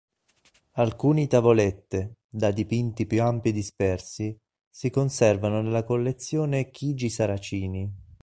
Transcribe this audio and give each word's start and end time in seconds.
Alcuni 0.77 1.27
tavolette, 1.27 2.21
da 2.27 2.49
dipinti 2.49 3.05
più 3.05 3.21
ampi 3.21 3.51
dispersi, 3.51 4.35
si 4.67 4.89
conservano 4.89 5.61
nella 5.61 5.83
collezione 5.83 6.71
Chigi 6.71 7.07
Saracini. 7.07 8.17